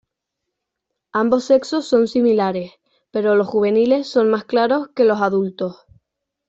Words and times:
Ambos 1.11 1.43
sexos 1.43 1.85
son 1.87 2.07
similares, 2.07 2.71
pero 3.11 3.35
los 3.35 3.45
juveniles 3.45 4.07
son 4.07 4.31
más 4.31 4.45
claros 4.45 4.87
que 4.95 5.03
los 5.03 5.21
adultos. 5.21 5.85